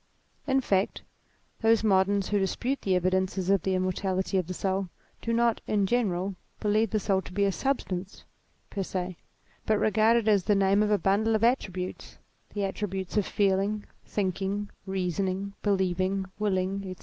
[0.47, 1.03] In fact,
[1.61, 4.89] those moderns who dispute the evidences of the immortality of the soul,
[5.21, 8.23] do not, in general, believe the soul to be a substance
[8.71, 9.15] per se,
[9.67, 12.17] but regard it as the name of a bundle of attributes,
[12.55, 16.95] the attributes of feel ing, thinking, reasoning, believing, willing, &c.